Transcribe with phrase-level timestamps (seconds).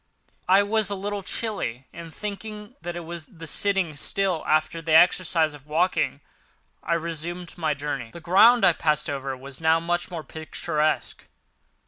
[0.49, 4.93] I was a little chilly, and, thinking that it was the sitting still after the
[4.95, 6.21] exercise of walking,
[6.81, 8.09] I resumed my journey.
[8.09, 11.25] The ground I passed over was now much more picturesque.